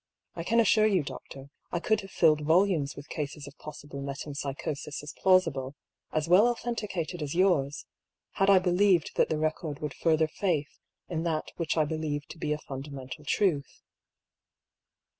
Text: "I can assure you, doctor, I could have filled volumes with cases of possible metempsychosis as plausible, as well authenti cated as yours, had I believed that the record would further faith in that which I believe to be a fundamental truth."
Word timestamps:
"I 0.33 0.43
can 0.43 0.59
assure 0.59 0.87
you, 0.87 1.03
doctor, 1.03 1.51
I 1.71 1.79
could 1.79 2.01
have 2.01 2.09
filled 2.09 2.41
volumes 2.41 2.95
with 2.95 3.07
cases 3.07 3.45
of 3.45 3.55
possible 3.59 4.01
metempsychosis 4.01 5.03
as 5.03 5.13
plausible, 5.15 5.75
as 6.11 6.27
well 6.27 6.47
authenti 6.51 6.87
cated 6.89 7.21
as 7.21 7.35
yours, 7.35 7.85
had 8.31 8.49
I 8.49 8.57
believed 8.57 9.11
that 9.17 9.29
the 9.29 9.37
record 9.37 9.77
would 9.77 9.93
further 9.93 10.27
faith 10.27 10.79
in 11.07 11.21
that 11.25 11.51
which 11.57 11.77
I 11.77 11.85
believe 11.85 12.25
to 12.29 12.39
be 12.39 12.51
a 12.51 12.57
fundamental 12.57 13.25
truth." 13.27 13.83